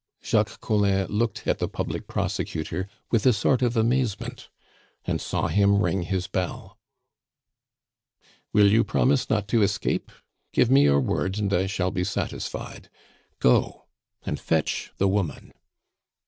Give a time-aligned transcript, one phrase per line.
[0.23, 4.49] Jacques Collin looked at the public prosecutor with a sort of amazement,
[5.05, 6.79] and saw him ring his bell.
[8.51, 10.11] "Will you promise not to escape?
[10.53, 12.89] Give me your word, and I shall be satisfied.
[13.37, 13.85] Go
[14.25, 15.53] and fetch the woman."